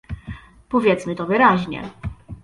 [0.69, 1.89] Powiedzmy to wyraźnie